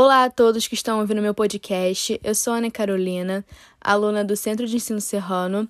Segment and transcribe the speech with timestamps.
[0.00, 2.20] Olá a todos que estão ouvindo meu podcast.
[2.22, 3.44] Eu sou Ana Carolina,
[3.80, 5.68] aluna do Centro de Ensino Serrano,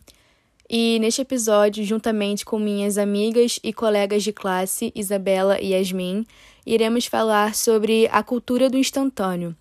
[0.69, 6.27] e neste episódio, juntamente com minhas amigas e colegas de classe, Isabela e Yasmin,
[6.67, 9.57] iremos falar sobre a cultura do instantâneo,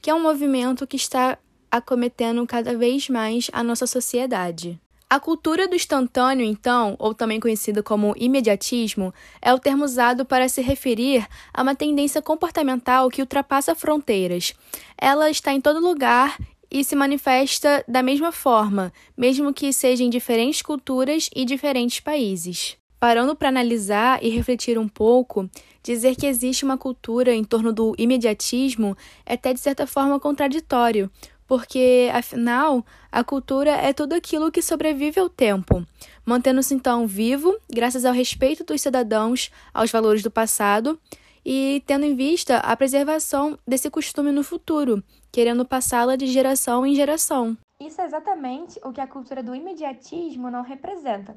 [0.00, 1.36] que é um movimento que está
[1.68, 4.80] acometendo cada vez mais a nossa sociedade.
[5.12, 9.12] A cultura do instantâneo, então, ou também conhecida como imediatismo,
[9.42, 14.54] é o termo usado para se referir a uma tendência comportamental que ultrapassa fronteiras.
[14.96, 16.38] Ela está em todo lugar
[16.70, 22.78] e se manifesta da mesma forma, mesmo que seja em diferentes culturas e diferentes países.
[22.98, 25.46] Parando para analisar e refletir um pouco,
[25.82, 31.10] dizer que existe uma cultura em torno do imediatismo é até de certa forma contraditório,
[31.52, 35.86] porque, afinal, a cultura é tudo aquilo que sobrevive ao tempo,
[36.24, 40.98] mantendo-se então vivo graças ao respeito dos cidadãos aos valores do passado
[41.44, 46.94] e tendo em vista a preservação desse costume no futuro, querendo passá-la de geração em
[46.94, 47.54] geração.
[47.78, 51.36] Isso é exatamente o que a cultura do imediatismo não representa.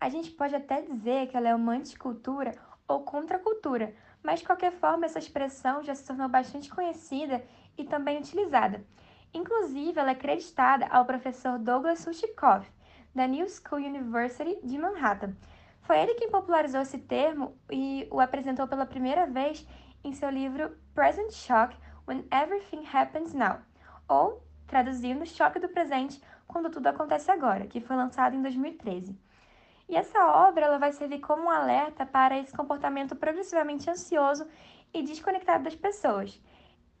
[0.00, 2.52] A gente pode até dizer que ela é uma anticultura
[2.88, 7.44] ou contracultura, mas de qualquer forma essa expressão já se tornou bastante conhecida
[7.76, 8.82] e também utilizada.
[9.34, 12.70] Inclusive, ela é creditada ao professor Douglas Sushikoff,
[13.14, 15.34] da New School University de Manhattan.
[15.82, 19.66] Foi ele quem popularizou esse termo e o apresentou pela primeira vez
[20.04, 23.58] em seu livro Present Shock When Everything Happens Now,
[24.08, 29.18] ou, traduzindo, Choque do Presente quando tudo acontece agora, que foi lançado em 2013.
[29.88, 34.46] E essa obra ela vai servir como um alerta para esse comportamento progressivamente ansioso
[34.92, 36.40] e desconectado das pessoas,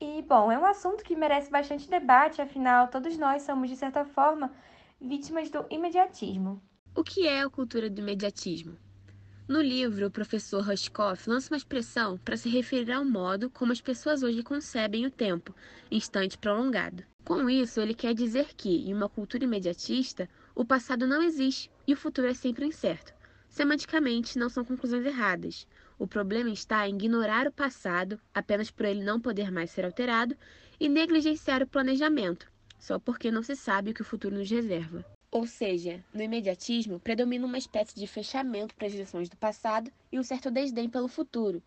[0.02, 4.04] e, bom, é um assunto que merece bastante debate, afinal, todos nós somos, de certa
[4.04, 4.52] forma,
[5.00, 6.60] vítimas do imediatismo.
[6.94, 8.76] O que é a cultura do imediatismo?
[9.46, 13.80] No livro, o professor Rushkoff lança uma expressão para se referir ao modo como as
[13.80, 15.54] pessoas hoje concebem o tempo,
[15.90, 17.04] instante prolongado.
[17.24, 21.92] Com isso, ele quer dizer que, em uma cultura imediatista, o passado não existe e
[21.92, 23.14] o futuro é sempre incerto.
[23.48, 25.66] Semanticamente, não são conclusões erradas.
[25.98, 30.36] O problema está em ignorar o passado, apenas por ele não poder mais ser alterado,
[30.80, 35.04] e negligenciar o planejamento, só porque não se sabe o que o futuro nos reserva.
[35.30, 40.18] Ou seja, no imediatismo predomina uma espécie de fechamento para as lições do passado e
[40.18, 41.62] um certo desdém pelo futuro.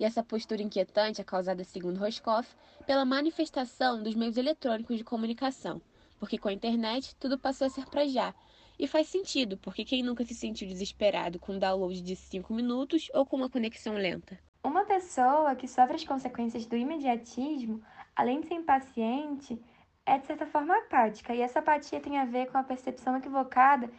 [0.00, 2.48] E essa postura inquietante é causada, segundo Roscoff,
[2.86, 5.82] pela manifestação dos meios eletrônicos de comunicação,
[6.18, 8.34] porque com a internet tudo passou a ser para já,
[8.78, 13.08] e faz sentido, porque quem nunca se sentiu desesperado com um download de 5 minutos
[13.14, 14.38] ou com uma conexão lenta?
[14.64, 17.82] Uma pessoa que sofre as consequências do imediatismo,
[18.14, 19.60] além de ser impaciente,
[20.06, 23.90] é de certa forma apática, e essa apatia tem a ver com a percepção equivocada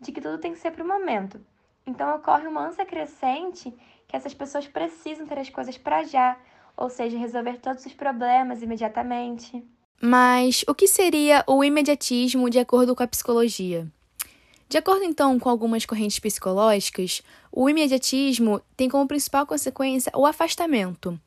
[0.00, 1.40] de que tudo tem que ser para o momento.
[1.86, 3.72] Então ocorre uma ânsia crescente
[4.06, 6.38] que essas pessoas precisam ter as coisas para já,
[6.76, 9.64] ou seja, resolver todos os problemas imediatamente.
[10.00, 13.90] Mas o que seria o imediatismo de acordo com a psicologia?
[14.68, 17.22] De acordo então com algumas correntes psicológicas,
[17.52, 21.18] o imediatismo tem como principal consequência o afastamento.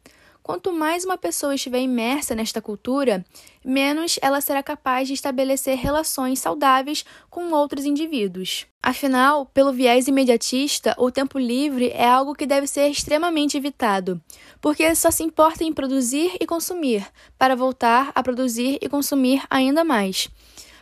[0.44, 3.24] Quanto mais uma pessoa estiver imersa nesta cultura,
[3.64, 8.66] menos ela será capaz de estabelecer relações saudáveis com outros indivíduos.
[8.82, 14.20] Afinal, pelo viés imediatista, o tempo livre é algo que deve ser extremamente evitado,
[14.60, 17.06] porque só se importa em produzir e consumir,
[17.38, 20.30] para voltar a produzir e consumir ainda mais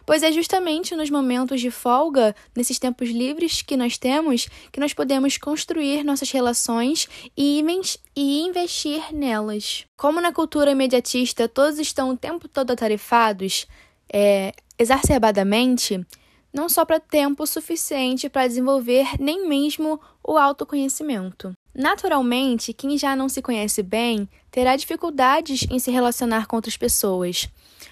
[0.08, 4.94] pois é justamente nos momentos de folga, nesses tempos livres que nós temos, que nós
[4.94, 7.62] podemos construir nossas relações e,
[8.16, 9.86] investir nelas.
[9.98, 13.68] Como na cultura imediatista todos estão o tempo todo atarefados,
[14.12, 16.00] é, exacerbadamente,
[16.54, 21.52] não sobra tempo suficiente para desenvolver nem mesmo o autoconhecimento.
[21.78, 27.48] Naturalmente, quem já não se conhece bem terá dificuldades em se relacionar com outras pessoas.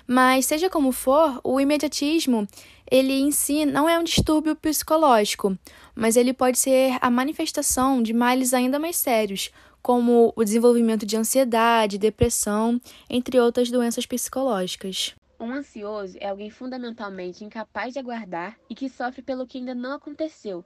[0.08, 2.48] Mas seja como for, o imediatismo,
[2.90, 5.56] ele em si não é um distúrbio psicológico,
[5.94, 9.52] mas ele pode ser a manifestação de males ainda mais sérios,
[9.84, 15.14] como o desenvolvimento de ansiedade, depressão, entre outras doenças psicológicas.
[15.40, 19.94] Um ansioso é alguém fundamentalmente incapaz de aguardar e que sofre pelo que ainda não
[19.94, 20.66] aconteceu.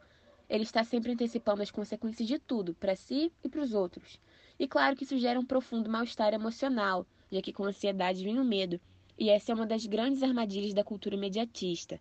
[0.49, 4.19] Ele está sempre antecipando as consequências de tudo, para si e para os outros.
[4.57, 8.43] E claro que isso gera um profundo mal-estar emocional, já que com ansiedade vem o
[8.43, 8.81] medo,
[9.17, 11.99] e essa é uma das grandes armadilhas da cultura imediatista.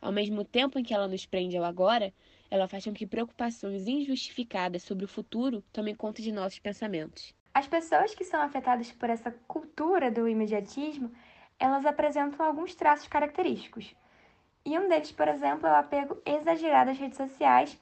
[0.00, 2.12] Ao mesmo tempo em que ela nos prende ao agora,
[2.50, 7.32] ela faz com que preocupações injustificadas sobre o futuro tomem conta de nossos pensamentos.
[7.54, 11.12] As pessoas que são afetadas por essa cultura do imediatismo,
[11.58, 13.94] elas apresentam alguns traços característicos.
[14.66, 17.78] E um deles, por exemplo, é o apego exagerado às redes sociais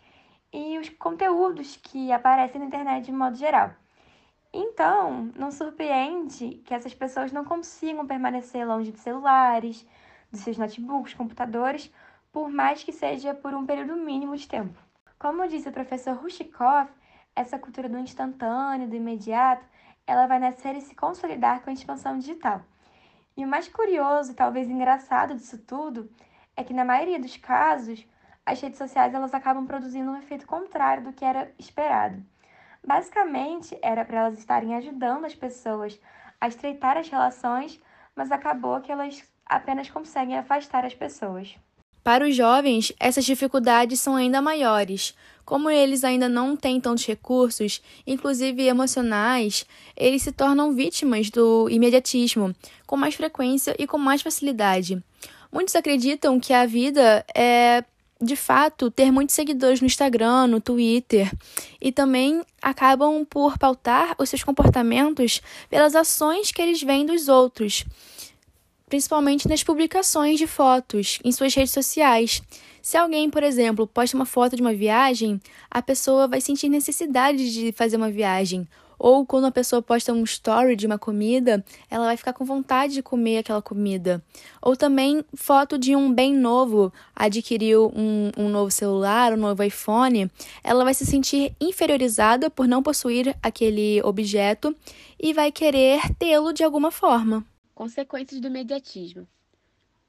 [0.52, 3.70] e os conteúdos que aparecem na internet de modo geral.
[4.52, 9.86] Então, não surpreende que essas pessoas não consigam permanecer longe de celulares,
[10.30, 11.90] dos seus notebooks, computadores,
[12.30, 14.78] por mais que seja por um período mínimo de tempo.
[15.18, 16.92] Como disse o professor Rushikoff,
[17.34, 19.64] essa cultura do instantâneo, do imediato,
[20.06, 22.62] ela vai nascer e se consolidar com a expansão digital.
[23.36, 26.10] E o mais curioso talvez engraçado disso tudo
[26.54, 28.06] é que na maioria dos casos,
[28.44, 32.22] as redes sociais elas acabam produzindo um efeito contrário do que era esperado.
[32.84, 35.98] Basicamente, era para elas estarem ajudando as pessoas
[36.40, 37.80] a estreitar as relações,
[38.16, 41.56] mas acabou que elas apenas conseguem afastar as pessoas.
[42.02, 45.14] Para os jovens, essas dificuldades são ainda maiores.
[45.44, 49.64] Como eles ainda não têm tantos recursos, inclusive emocionais,
[49.96, 52.52] eles se tornam vítimas do imediatismo
[52.86, 55.00] com mais frequência e com mais facilidade.
[55.52, 57.84] Muitos acreditam que a vida é,
[58.22, 61.30] de fato, ter muitos seguidores no Instagram, no Twitter,
[61.80, 67.84] e também acabam por pautar os seus comportamentos pelas ações que eles veem dos outros
[68.92, 72.42] principalmente nas publicações de fotos em suas redes sociais.
[72.82, 75.40] Se alguém, por exemplo, posta uma foto de uma viagem,
[75.70, 78.68] a pessoa vai sentir necessidade de fazer uma viagem.
[78.98, 82.94] Ou quando a pessoa posta um story de uma comida, ela vai ficar com vontade
[82.94, 84.22] de comer aquela comida.
[84.60, 90.30] Ou também foto de um bem novo, adquiriu um, um novo celular, um novo iPhone,
[90.62, 94.74] ela vai se sentir inferiorizada por não possuir aquele objeto
[95.18, 97.44] e vai querer tê-lo de alguma forma.
[97.74, 99.26] Consequências do imediatismo.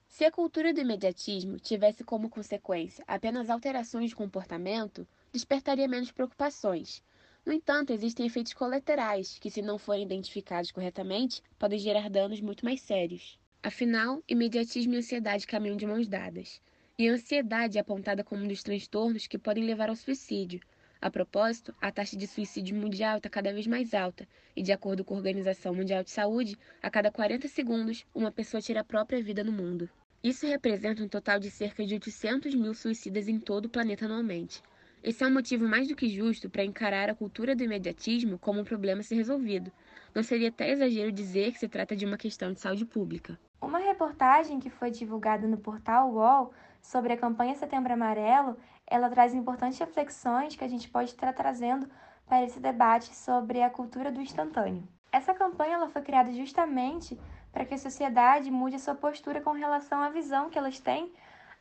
[0.07, 7.01] Se a cultura do imediatismo tivesse como consequência apenas alterações de comportamento, despertaria menos preocupações.
[7.45, 12.63] No entanto, existem efeitos colaterais que, se não forem identificados corretamente, podem gerar danos muito
[12.63, 13.37] mais sérios.
[13.61, 16.61] Afinal, imediatismo e ansiedade caminham de mãos dadas.
[16.97, 20.61] E a ansiedade é apontada como um dos transtornos que podem levar ao suicídio,
[21.03, 24.25] a propósito, a taxa de suicídio mundial está cada vez mais alta,
[24.55, 28.61] e de acordo com a Organização Mundial de Saúde, a cada 40 segundos, uma pessoa
[28.61, 29.89] tira a própria vida no mundo.
[30.23, 34.61] Isso representa um total de cerca de 800 mil suicidas em todo o planeta anualmente.
[35.03, 38.61] Esse é um motivo mais do que justo para encarar a cultura do imediatismo como
[38.61, 39.69] um problema a ser resolvido.
[40.15, 43.37] Não seria até exagero dizer que se trata de uma questão de saúde pública.
[43.61, 48.55] Uma reportagem que foi divulgada no portal UOL sobre a campanha Setembro Amarelo
[48.87, 51.85] ela traz importantes reflexões que a gente pode estar trazendo
[52.25, 54.87] para esse debate sobre a cultura do instantâneo.
[55.11, 57.19] Essa campanha ela foi criada justamente
[57.51, 61.11] para que a sociedade mude a sua postura com relação à visão que elas têm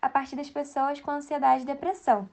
[0.00, 2.29] a partir das pessoas com ansiedade e depressão.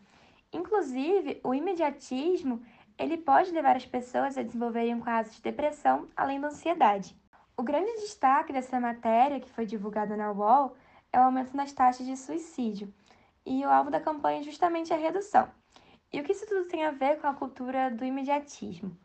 [0.51, 2.61] Inclusive, o imediatismo
[2.97, 7.15] ele pode levar as pessoas a desenvolverem quadro de depressão além da ansiedade.
[7.55, 10.75] O grande destaque dessa matéria que foi divulgada na UOL
[11.11, 12.93] é o aumento nas taxas de suicídio
[13.45, 15.49] e o alvo da campanha é justamente a redução.
[16.11, 18.97] E o que isso tudo tem a ver com a cultura do imediatismo?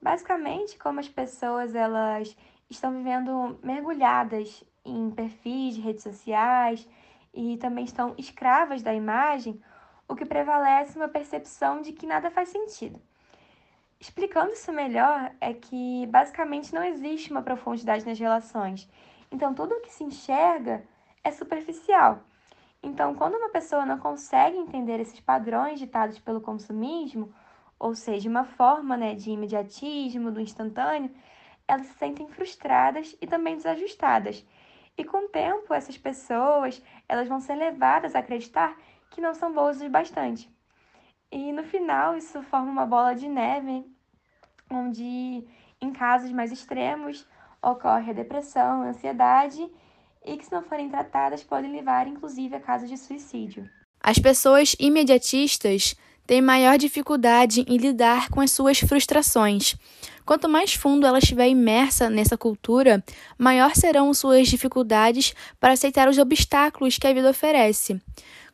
[0.00, 2.36] Basicamente, como as pessoas elas
[2.70, 6.88] estão vivendo mergulhadas em perfis de redes sociais
[7.34, 9.60] e também estão escravas da imagem,
[10.08, 13.00] o que prevalece é uma percepção de que nada faz sentido.
[13.98, 18.88] Explicando isso melhor, é que basicamente não existe uma profundidade nas relações.
[19.30, 20.84] Então, tudo o que se enxerga
[21.24, 22.20] é superficial.
[22.82, 27.34] Então, quando uma pessoa não consegue entender esses padrões ditados pelo consumismo,
[27.78, 31.10] ou seja, uma forma né, de imediatismo, do instantâneo,
[31.66, 34.46] elas se sentem frustradas e também desajustadas.
[34.96, 38.76] E com o tempo, essas pessoas elas vão ser levadas a acreditar
[39.16, 40.46] que não são boas o bastante.
[41.32, 43.90] E no final, isso forma uma bola de neve,
[44.70, 45.42] onde,
[45.80, 47.26] em casos mais extremos,
[47.62, 49.66] ocorre a depressão, a ansiedade
[50.22, 53.66] e que, se não forem tratadas, podem levar inclusive a casos de suicídio.
[54.06, 59.74] As pessoas imediatistas têm maior dificuldade em lidar com as suas frustrações.
[60.24, 63.02] Quanto mais fundo ela estiver imersa nessa cultura,
[63.36, 68.00] maior serão suas dificuldades para aceitar os obstáculos que a vida oferece.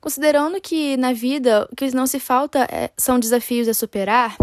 [0.00, 4.38] Considerando que na vida o que não se falta é, são desafios a superar,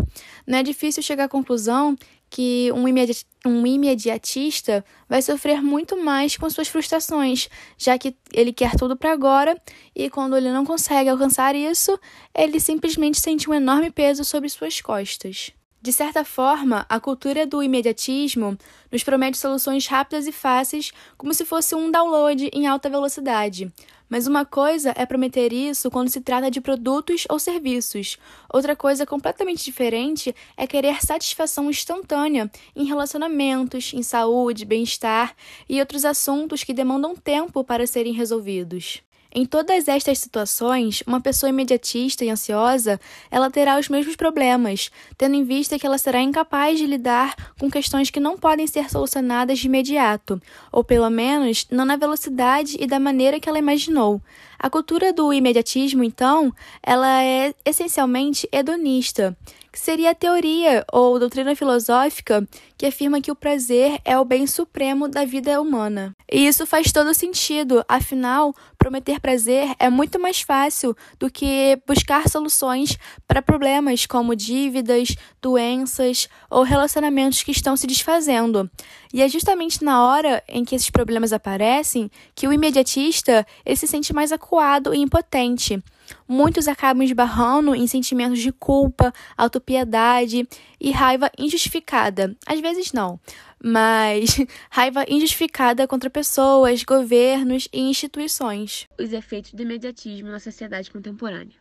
[0.46, 1.98] não é difícil chegar à conclusão
[2.30, 8.54] que um, imedi um imediatista vai sofrer muito mais com suas frustrações, já que ele
[8.54, 9.60] quer tudo para agora
[9.96, 12.00] e quando ele não consegue alcançar isso,
[12.36, 15.52] ele simplesmente sente um enorme peso sobre suas costas.
[15.82, 18.58] De certa forma, a cultura do imediatismo
[18.92, 23.72] nos promete soluções rápidas e fáceis, como se fosse um download em alta velocidade.
[24.10, 28.18] Mas uma coisa é prometer isso quando se trata de produtos ou serviços.
[28.52, 35.34] Outra coisa completamente diferente é querer satisfação instantânea em relacionamentos, em saúde, bem-estar
[35.70, 39.02] e outros assuntos que demandam tempo para serem resolvidos.
[39.32, 45.36] Em todas estas situações, uma pessoa imediatista e ansiosa, ela terá os mesmos problemas, tendo
[45.36, 49.60] em vista que ela será incapaz de lidar com questões que não podem ser solucionadas
[49.60, 54.20] de imediato, ou pelo menos não na velocidade e da maneira que ela imaginou.
[54.58, 59.38] A cultura do imediatismo, então, ela é essencialmente hedonista
[59.72, 64.48] que seria a teoria ou doutrina filosófica que afirma que o prazer é o bem
[64.48, 66.16] supremo da vida humana.
[66.32, 72.28] E isso faz todo sentido, afinal, prometer prazer é muito mais fácil do que buscar
[72.30, 78.72] soluções para problemas como dívidas, doenças ou relacionamentos que estão se desfazendo.
[79.14, 83.86] E é justamente na hora em que esses problemas aparecem que o imediatista ele se
[83.86, 85.84] sente mais acuado e impotente.
[86.28, 90.48] Muitos acabam esbarrando em sentimentos de culpa, autopiedade
[90.80, 92.36] e raiva injustificada.
[92.48, 93.20] Às vezes não,
[93.64, 94.38] mas
[94.70, 98.88] raiva injustificada contra pessoas, governos e instituições.
[99.00, 101.58] Os efeitos do imediatismo na sociedade contemporânea.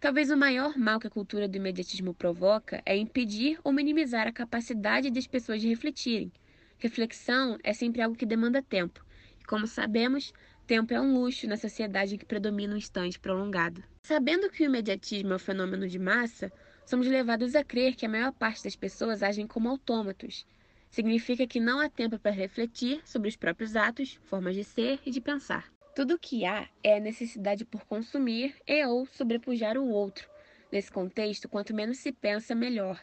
[0.00, 4.32] Talvez o maior mal que a cultura do imediatismo provoca é impedir ou minimizar a
[4.32, 6.30] capacidade das pessoas de refletirem.
[6.78, 9.04] Reflexão é sempre algo que demanda tempo,
[9.40, 10.32] e como sabemos,
[10.68, 13.82] tempo é um luxo na sociedade em que predomina um instante prolongado.
[14.04, 16.52] Sabendo que o imediatismo é um fenômeno de massa,
[16.86, 20.46] somos levados a crer que a maior parte das pessoas agem como autômatos.
[20.90, 25.10] Significa que não há tempo para refletir sobre os próprios atos, formas de ser e
[25.10, 25.72] de pensar.
[25.94, 30.28] Tudo o que há é a necessidade por consumir e ou sobrepujar o outro.
[30.70, 33.00] Nesse contexto, quanto menos se pensa, melhor.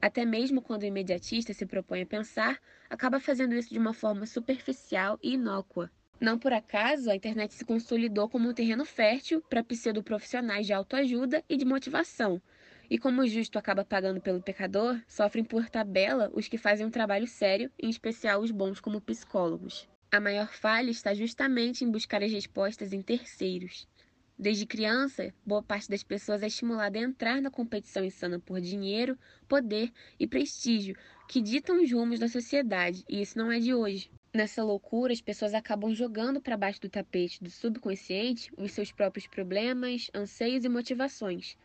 [0.00, 2.60] Até mesmo quando o imediatista se propõe a pensar,
[2.90, 5.90] acaba fazendo isso de uma forma superficial e inócua.
[6.20, 11.42] Não por acaso, a internet se consolidou como um terreno fértil para pseudoprofissionais de autoajuda
[11.48, 12.40] e de motivação.
[12.90, 16.90] E como o justo acaba pagando pelo pecador, sofrem por tabela os que fazem um
[16.90, 19.88] trabalho sério, em especial os bons como psicólogos.
[20.10, 23.88] A maior falha está justamente em buscar as respostas em terceiros.
[24.38, 29.16] Desde criança, boa parte das pessoas é estimulada a entrar na competição insana por dinheiro,
[29.48, 30.96] poder e prestígio,
[31.28, 34.10] que ditam os rumos da sociedade, e isso não é de hoje.
[34.34, 39.28] Nessa loucura, as pessoas acabam jogando para baixo do tapete do subconsciente os seus próprios
[39.28, 41.56] problemas, anseios e motivações.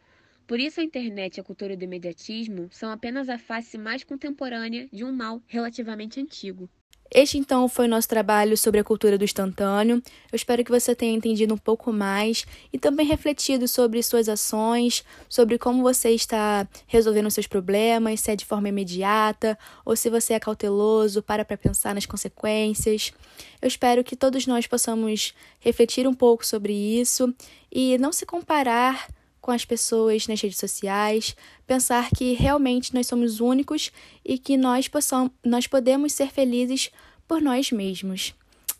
[0.50, 4.90] Por isso, a internet e a cultura do imediatismo são apenas a face mais contemporânea
[4.92, 6.68] de um mal relativamente antigo.
[7.14, 10.02] Este então foi o nosso trabalho sobre a cultura do instantâneo.
[10.32, 15.06] Eu espero que você tenha entendido um pouco mais e também refletido sobre suas ações,
[15.30, 20.34] sobre como você está resolvendo seus problemas, se é de forma imediata ou se você
[20.34, 23.14] é cauteloso, para para pensar nas consequências.
[23.62, 27.32] Eu espero que todos nós possamos refletir um pouco sobre isso
[27.72, 33.40] e não se comparar com as pessoas nas redes sociais, pensar que realmente nós somos
[33.40, 33.92] únicos
[34.24, 36.92] e que nós, possam, nós podemos ser felizes
[37.28, 38.34] por nós mesmos.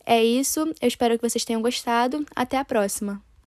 [0.06, 2.26] É isso, eu espero que vocês tenham gostado.
[2.36, 3.29] Até a próxima!